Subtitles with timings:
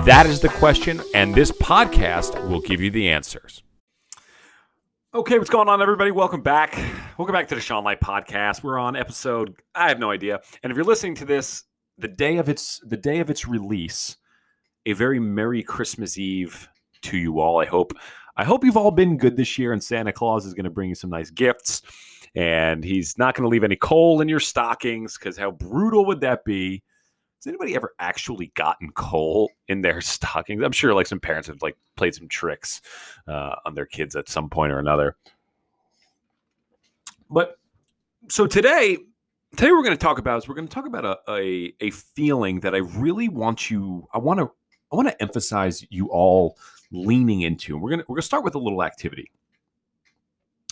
[0.00, 3.62] That is the question, and this podcast will give you the answers.
[5.14, 6.10] Okay, what's going on, everybody?
[6.10, 6.76] Welcome back.
[7.18, 8.64] Welcome back to the Sean Light Podcast.
[8.64, 10.40] We're on episode, I have no idea.
[10.62, 11.64] And if you're listening to this
[11.98, 14.16] the day of its the day of its release,
[14.86, 16.68] a very Merry Christmas Eve
[17.02, 17.60] to you all.
[17.60, 17.92] I hope
[18.36, 20.88] I hope you've all been good this year, and Santa Claus is going to bring
[20.88, 21.82] you some nice gifts.
[22.34, 26.22] And he's not going to leave any coal in your stockings because how brutal would
[26.22, 26.82] that be?
[27.42, 30.62] Has anybody ever actually gotten coal in their stockings?
[30.62, 32.80] I'm sure like some parents have like played some tricks
[33.26, 35.16] uh, on their kids at some point or another.
[37.28, 37.58] But
[38.28, 38.96] so today,
[39.56, 41.90] today we're going to talk about is we're going to talk about a, a a
[41.90, 44.06] feeling that I really want you.
[44.14, 44.52] I want to
[44.92, 46.56] I want to emphasize you all
[46.92, 47.76] leaning into.
[47.76, 49.32] We're gonna we're gonna start with a little activity.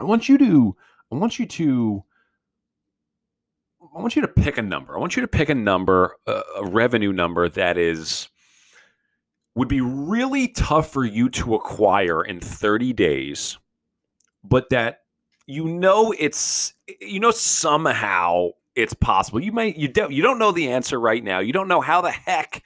[0.00, 0.76] I want you to
[1.12, 2.04] I want you to
[3.94, 4.96] I want you to pick a number.
[4.96, 8.28] I want you to pick a number, a, revenue number that is
[9.54, 13.56] would be really tough for you to acquire in 30 days,
[14.42, 15.02] but that
[15.46, 19.40] you know it's you know somehow it's possible.
[19.40, 21.38] You may you don't you don't know the answer right now.
[21.38, 22.64] You don't know how the heck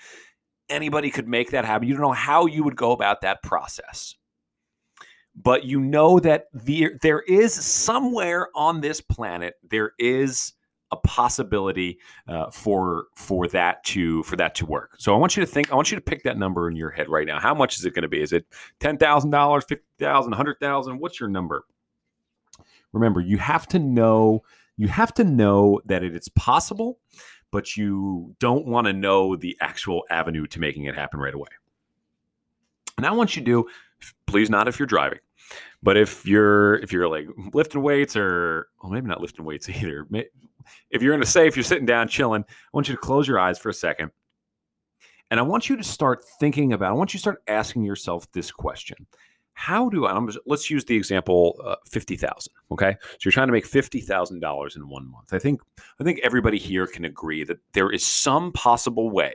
[0.71, 1.89] anybody could make that happen.
[1.89, 4.15] You don't know how you would go about that process.
[5.41, 10.53] But you know that the, there is somewhere on this planet there is
[10.91, 14.92] a possibility uh, for for that to for that to work.
[14.98, 15.70] So I want you to think.
[15.70, 17.39] I want you to pick that number in your head right now.
[17.39, 18.22] How much is it going to be?
[18.22, 18.47] Is it
[18.81, 20.98] ten thousand dollars, fifty thousand, hundred thousand?
[20.98, 21.64] What's your number?
[22.92, 24.42] Remember, you have to know.
[24.77, 27.00] You have to know that it is possible,
[27.50, 31.48] but you don't want to know the actual avenue to making it happen right away.
[32.97, 33.66] And I want you to do.
[34.27, 35.19] Please not if you're driving.
[35.83, 40.06] But if you're if you're like lifting weights or well maybe not lifting weights either,
[40.91, 43.39] if you're in a safe, you're sitting down chilling, I want you to close your
[43.39, 44.11] eyes for a second.
[45.31, 48.31] And I want you to start thinking about, I want you to start asking yourself
[48.33, 49.06] this question.
[49.53, 52.97] How do I, I'm, let's use the example uh, 50,000, okay?
[53.00, 55.33] So you're trying to make $50,000 in one month.
[55.33, 55.60] I think
[56.00, 59.34] I think everybody here can agree that there is some possible way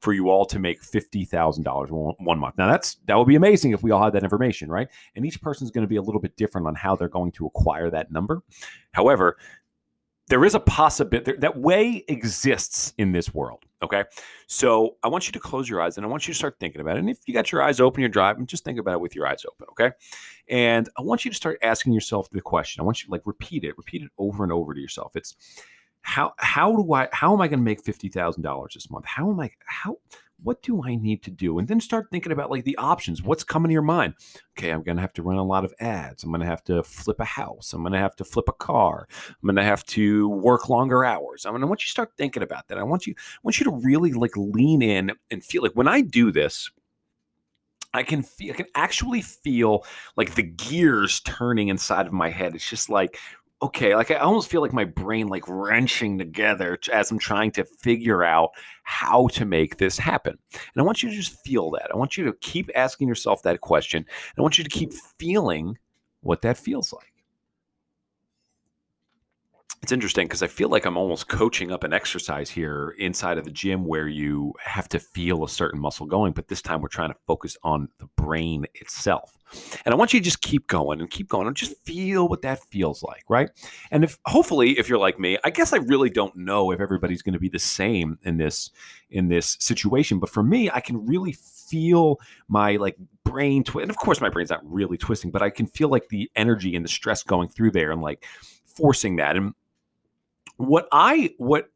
[0.00, 2.58] for you all to make $50,000 one, month.
[2.58, 4.88] Now that's that would be amazing if we all had that information, right?
[5.16, 7.46] And each person's going to be a little bit different on how they're going to
[7.46, 8.42] acquire that number.
[8.92, 9.36] However,
[10.28, 13.64] there is a possibility that way exists in this world.
[13.82, 14.04] Okay.
[14.46, 16.80] So I want you to close your eyes and I want you to start thinking
[16.80, 17.00] about it.
[17.00, 19.26] And if you got your eyes open, you're driving, just think about it with your
[19.26, 19.66] eyes open.
[19.70, 19.94] Okay.
[20.48, 22.80] And I want you to start asking yourself the question.
[22.80, 25.14] I want you to like repeat it, repeat it over and over to yourself.
[25.14, 25.36] It's
[26.08, 29.04] how, how do I, how am I going to make $50,000 this month?
[29.04, 29.98] How am I, how,
[30.42, 31.58] what do I need to do?
[31.58, 33.22] And then start thinking about like the options.
[33.22, 34.14] What's coming to your mind?
[34.56, 36.24] Okay, I'm going to have to run a lot of ads.
[36.24, 37.74] I'm going to have to flip a house.
[37.74, 39.06] I'm going to have to flip a car.
[39.28, 41.44] I'm going to have to work longer hours.
[41.44, 42.78] I mean, I want you to start thinking about that.
[42.78, 45.88] I want you, I want you to really like lean in and feel like when
[45.88, 46.70] I do this,
[47.94, 49.84] I can feel, I can actually feel
[50.16, 52.54] like the gears turning inside of my head.
[52.54, 53.18] It's just like
[53.60, 57.64] okay, like I almost feel like my brain like wrenching together as I'm trying to
[57.64, 58.50] figure out
[58.84, 60.38] how to make this happen.
[60.52, 61.90] And I want you to just feel that.
[61.92, 64.06] I want you to keep asking yourself that question.
[64.36, 65.76] I want you to keep feeling
[66.20, 67.17] what that feels like
[69.82, 73.44] it's interesting because I feel like I'm almost coaching up an exercise here inside of
[73.44, 76.88] the gym where you have to feel a certain muscle going, but this time we're
[76.88, 79.38] trying to focus on the brain itself.
[79.84, 82.42] And I want you to just keep going and keep going and just feel what
[82.42, 83.50] that feels like, right?
[83.90, 87.22] And if hopefully if you're like me, I guess I really don't know if everybody's
[87.22, 88.70] going to be the same in this
[89.10, 93.82] in this situation, but for me, I can really feel my like brain twist.
[93.82, 96.74] And of course my brain's not really twisting, but I can feel like the energy
[96.74, 98.26] and the stress going through there and like
[98.66, 99.36] forcing that.
[99.36, 99.54] And
[100.58, 101.68] what I what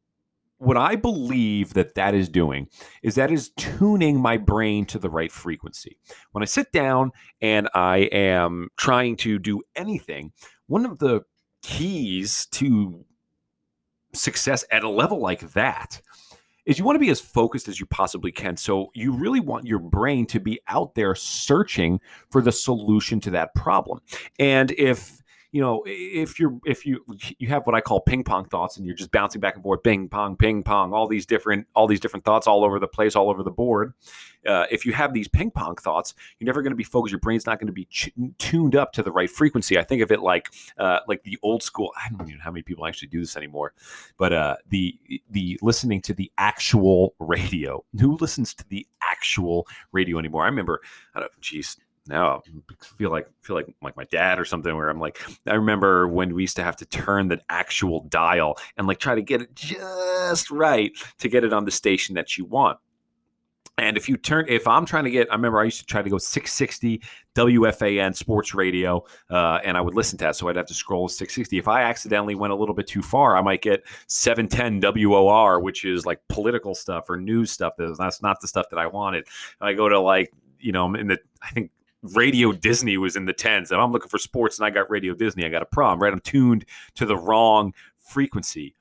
[0.58, 2.68] what I believe that that is doing
[3.02, 5.98] is that is tuning my brain to the right frequency.
[6.30, 10.32] When I sit down and I am trying to do anything,
[10.68, 11.22] one of the
[11.62, 13.04] keys to
[14.14, 16.00] success at a level like that
[16.64, 18.56] is you want to be as focused as you possibly can.
[18.56, 22.00] So you really want your brain to be out there searching
[22.30, 24.00] for the solution to that problem.
[24.38, 25.21] And if
[25.52, 27.04] you know, if you're if you
[27.38, 29.82] you have what I call ping pong thoughts, and you're just bouncing back and forth,
[29.82, 33.14] ping pong, ping pong, all these different all these different thoughts all over the place,
[33.14, 33.92] all over the board.
[34.46, 37.12] Uh, if you have these ping pong thoughts, you're never going to be focused.
[37.12, 39.78] Your brain's not going to be ch- tuned up to the right frequency.
[39.78, 41.92] I think of it like uh, like the old school.
[42.02, 43.74] I don't even know how many people actually do this anymore,
[44.16, 44.98] but uh, the
[45.30, 47.84] the listening to the actual radio.
[48.00, 50.44] Who listens to the actual radio anymore?
[50.44, 50.80] I remember.
[51.14, 51.76] I don't, geez,
[52.06, 55.54] now I feel like feel like like my dad or something where I'm like I
[55.54, 59.22] remember when we used to have to turn the actual dial and like try to
[59.22, 62.78] get it just right to get it on the station that you want.
[63.78, 66.02] And if you turn, if I'm trying to get, I remember I used to try
[66.02, 67.00] to go 660
[67.34, 70.36] WFAN sports radio, uh, and I would listen to that.
[70.36, 71.56] So I'd have to scroll 660.
[71.56, 75.86] If I accidentally went a little bit too far, I might get 710 WOR, which
[75.86, 77.72] is like political stuff or news stuff.
[77.78, 79.26] That's not the stuff that I wanted.
[79.60, 81.70] I go to like, you know, in the, I think
[82.02, 83.70] Radio Disney was in the tens.
[83.70, 86.12] If I'm looking for sports and I got Radio Disney, I got a problem, right?
[86.12, 86.64] I'm tuned
[86.96, 88.74] to the wrong frequency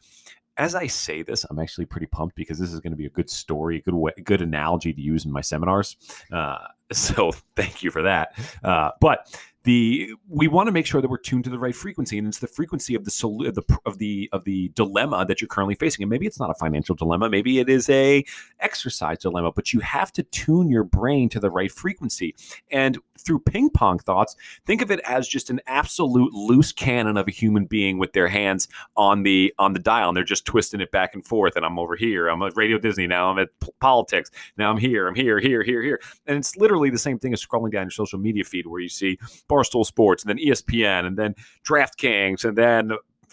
[0.57, 3.09] as I say this, I'm actually pretty pumped because this is going to be a
[3.09, 5.97] good story, a good way, good analogy to use in my seminars.
[6.31, 8.38] Uh, so thank you for that.
[8.63, 9.33] Uh, but
[9.63, 12.39] the we want to make sure that we're tuned to the right frequency and it's
[12.39, 15.75] the frequency of the solu- of the of the of the dilemma that you're currently
[15.75, 18.25] facing and maybe it's not a financial dilemma maybe it is a
[18.59, 22.35] exercise dilemma but you have to tune your brain to the right frequency
[22.71, 24.35] and through ping pong thoughts
[24.65, 28.27] think of it as just an absolute loose cannon of a human being with their
[28.27, 31.65] hands on the on the dial and they're just twisting it back and forth and
[31.65, 35.07] I'm over here I'm at Radio Disney now I'm at p- politics now I'm here
[35.07, 36.01] I'm here here here here.
[36.27, 38.89] And it's literally the same thing as scrolling down your social media feed where you
[38.89, 39.18] see
[39.50, 41.35] Barstool Sports, and then ESPN, and then
[41.65, 42.91] DraftKings, and then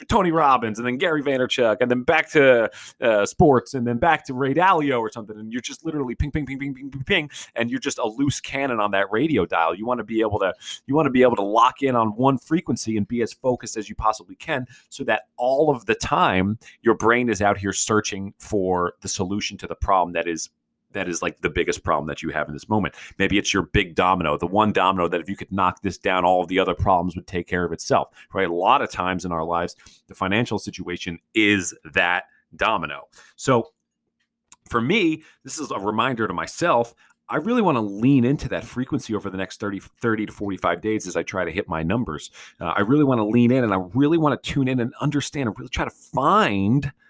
[0.09, 4.25] Tony Robbins, and then Gary Vaynerchuk, and then back to uh, sports, and then back
[4.27, 7.05] to Ray Dalio or something, and you're just literally ping, ping, ping, ping, ping, ping,
[7.05, 9.75] ping, and you're just a loose cannon on that radio dial.
[9.75, 10.53] You want to be able to,
[10.87, 13.77] you want to be able to lock in on one frequency and be as focused
[13.77, 17.73] as you possibly can, so that all of the time your brain is out here
[17.73, 20.50] searching for the solution to the problem that is
[20.93, 22.94] that is like the biggest problem that you have in this moment.
[23.19, 26.25] Maybe it's your big domino, the one domino that if you could knock this down,
[26.25, 28.49] all of the other problems would take care of itself, right?
[28.49, 29.76] A lot of times in our lives,
[30.06, 32.25] the financial situation is that
[32.56, 33.08] domino.
[33.37, 33.73] So
[34.69, 36.94] for me, this is a reminder to myself.
[37.31, 40.81] I really want to lean into that frequency over the next 30, 30 to 45
[40.81, 42.31] days as I try to hit my numbers.
[42.58, 44.94] Uh, I really want to lean in and I really want to tune in and
[45.02, 46.90] understand and really try to find–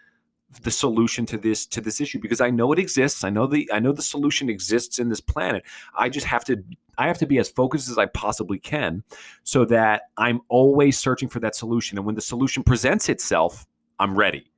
[0.62, 3.22] the solution to this to this issue because I know it exists.
[3.22, 5.64] I know the I know the solution exists in this planet.
[5.94, 6.62] I just have to
[6.96, 9.04] I have to be as focused as I possibly can
[9.44, 13.66] so that I'm always searching for that solution and when the solution presents itself,
[13.98, 14.50] I'm ready.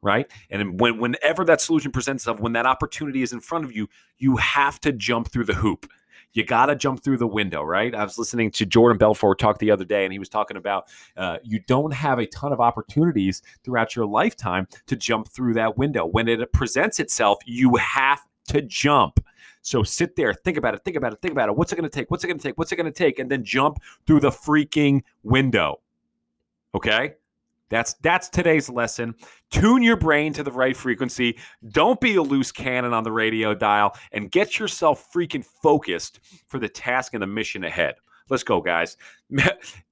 [0.00, 0.30] Right?
[0.50, 3.88] And when whenever that solution presents itself, when that opportunity is in front of you,
[4.18, 5.90] you have to jump through the hoop
[6.32, 7.94] you got to jump through the window, right?
[7.94, 10.88] I was listening to Jordan Belfort talk the other day, and he was talking about
[11.16, 15.78] uh, you don't have a ton of opportunities throughout your lifetime to jump through that
[15.78, 16.06] window.
[16.06, 19.24] When it presents itself, you have to jump.
[19.62, 21.56] So sit there, think about it, think about it, think about it.
[21.56, 22.10] What's it going to take?
[22.10, 22.56] What's it going to take?
[22.56, 23.18] What's it going to take?
[23.18, 25.80] And then jump through the freaking window.
[26.74, 27.14] Okay?
[27.70, 29.14] That's that's today's lesson.
[29.50, 31.38] Tune your brain to the right frequency.
[31.68, 36.58] Don't be a loose cannon on the radio dial and get yourself freaking focused for
[36.58, 37.96] the task and the mission ahead.
[38.30, 38.96] Let's go, guys.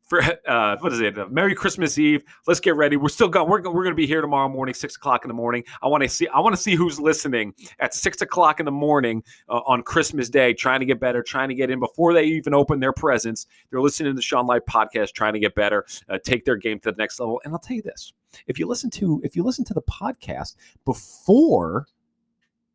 [0.06, 1.18] for uh, what is it?
[1.18, 2.24] Uh, Merry Christmas Eve.
[2.46, 2.96] Let's get ready.
[2.96, 3.48] We're still going.
[3.48, 5.64] We're, we're going to be here tomorrow morning, six o'clock in the morning.
[5.82, 6.28] I want to see.
[6.28, 10.28] I want to see who's listening at six o'clock in the morning uh, on Christmas
[10.30, 13.46] Day, trying to get better, trying to get in before they even open their presents.
[13.70, 16.78] They're listening to the Sean Light podcast, trying to get better, uh, take their game
[16.80, 17.40] to the next level.
[17.44, 18.12] And I'll tell you this:
[18.46, 21.86] if you listen to if you listen to the podcast before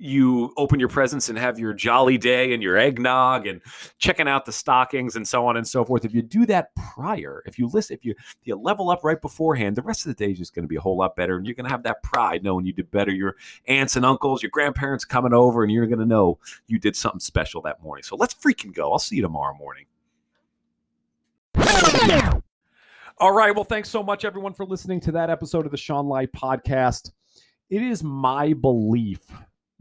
[0.02, 3.62] you open your presents and have your jolly day and your eggnog and
[4.00, 6.04] checking out the stockings and so on and so forth.
[6.04, 9.22] If you do that prior, if you listen, if you if you level up right
[9.22, 11.38] beforehand, the rest of the day is just going to be a whole lot better,
[11.38, 13.12] and you're going to have that pride knowing you did better.
[13.12, 13.36] Your
[13.68, 17.20] aunts and uncles, your grandparents coming over, and you're going to know you did something
[17.20, 18.04] special that morning.
[18.04, 18.92] So let's freaking go.
[18.92, 19.86] I'll see you tomorrow morning.
[23.20, 23.54] All right.
[23.54, 27.12] Well, thanks so much, everyone, for listening to that episode of the Sean Light podcast.
[27.70, 29.20] It is my belief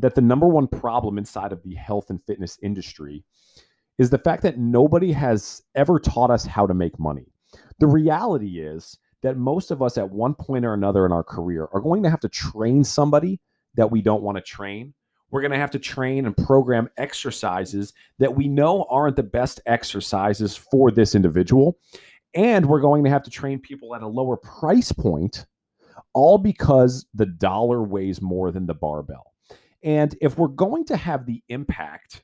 [0.01, 3.25] that the number one problem inside of the health and fitness industry
[3.99, 7.27] is the fact that nobody has ever taught us how to make money.
[7.79, 11.69] The reality is that most of us at one point or another in our career
[11.73, 13.41] are going to have to train somebody
[13.75, 14.95] that we don't want to train.
[15.31, 19.61] We're going to have to train and program exercises that we know aren't the best
[19.67, 21.79] exercises for this individual.
[22.35, 25.47] And we're going to have to train people at a lower price point,
[26.15, 29.30] all because the dollar weighs more than the barbell.
[29.83, 32.23] And if we're going to have the impact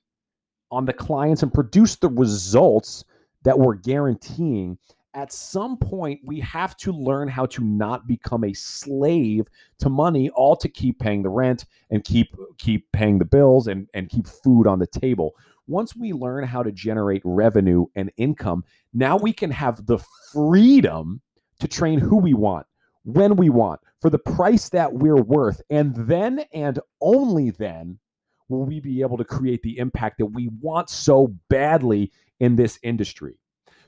[0.71, 3.05] on the clients and produce the results
[3.45, 4.79] that we're guaranteeing
[5.17, 9.49] at some point we have to learn how to not become a slave
[9.79, 13.89] to money all to keep paying the rent and keep keep paying the bills and
[13.95, 15.35] and keep food on the table.
[15.67, 19.99] Once we learn how to generate revenue and income now we can have the
[20.33, 21.21] freedom
[21.59, 22.67] to train who we want
[23.07, 27.99] when we want for the price that we're worth and then and only then
[28.49, 32.79] will we be able to create the impact that we want so badly in this
[32.83, 33.39] industry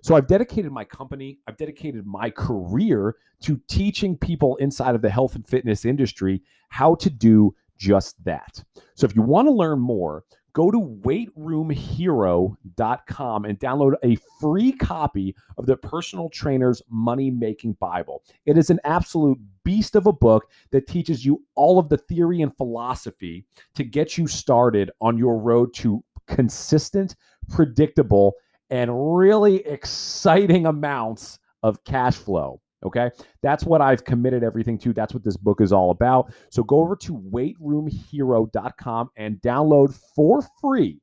[0.01, 5.11] so I've dedicated my company, I've dedicated my career to teaching people inside of the
[5.11, 8.63] health and fitness industry how to do just that.
[8.95, 10.25] So if you want to learn more,
[10.59, 18.25] go to weightroomhero.com and download a free copy of the personal trainer's money making bible
[18.45, 22.43] it is an absolute beast of a book that teaches you all of the theory
[22.43, 23.47] and philosophy
[23.77, 27.15] to get you started on your road to consistent
[27.49, 28.33] predictable
[28.71, 32.61] and really exciting amounts of cash flow.
[32.85, 33.11] Okay.
[33.43, 34.93] That's what I've committed everything to.
[34.93, 36.33] That's what this book is all about.
[36.51, 41.01] So go over to weightroomhero.com and download for free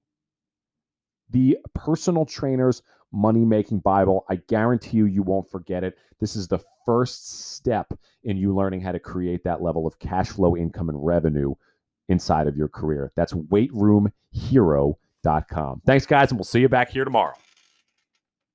[1.31, 4.25] the personal trainer's money making Bible.
[4.29, 5.97] I guarantee you, you won't forget it.
[6.19, 7.91] This is the first step
[8.23, 11.53] in you learning how to create that level of cash flow, income, and revenue
[12.07, 13.11] inside of your career.
[13.15, 15.81] That's weightroomhero.com.
[15.85, 17.33] Thanks, guys, and we'll see you back here tomorrow.